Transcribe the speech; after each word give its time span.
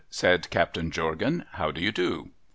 'said 0.09 0.49
Captain 0.49 0.89
Jorgan.' 0.89 1.45
How 1.59 1.69
do 1.69 1.79
you 1.79 1.91
do?' 1.91 2.31